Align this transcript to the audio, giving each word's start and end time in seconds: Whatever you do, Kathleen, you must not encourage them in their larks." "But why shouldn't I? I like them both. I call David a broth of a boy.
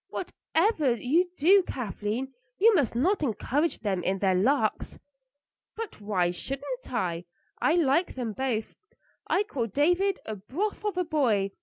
Whatever 0.09 0.95
you 0.95 1.29
do, 1.37 1.61
Kathleen, 1.61 2.33
you 2.57 2.73
must 2.73 2.95
not 2.95 3.21
encourage 3.21 3.77
them 3.81 4.01
in 4.01 4.17
their 4.17 4.33
larks." 4.33 4.97
"But 5.75 6.01
why 6.01 6.31
shouldn't 6.31 6.91
I? 6.91 7.25
I 7.61 7.75
like 7.75 8.15
them 8.15 8.33
both. 8.33 8.75
I 9.27 9.43
call 9.43 9.67
David 9.67 10.17
a 10.25 10.35
broth 10.35 10.83
of 10.85 10.97
a 10.97 11.03
boy. 11.03 11.51